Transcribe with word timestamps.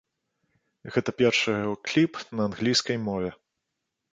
Гэта 0.95 1.09
першы 1.19 1.49
яго 1.63 1.75
кліп 1.91 2.13
на 2.39 2.51
англійскай 2.53 2.97
мове. 3.07 3.31